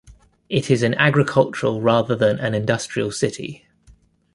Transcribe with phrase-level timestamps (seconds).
[0.49, 3.67] It is an agricultural rather than an industrial city.